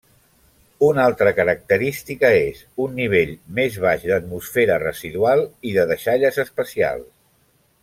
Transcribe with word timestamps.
Una 0.85 1.01
altra 1.09 1.33
característica 1.39 2.31
és 2.37 2.63
un 2.87 2.97
nivell 3.01 3.35
més 3.59 3.77
baix 3.85 4.09
d'atmosfera 4.13 4.79
residual 4.87 5.45
i 5.73 5.77
de 5.79 5.85
deixalles 5.95 6.41
espacials. 6.49 7.09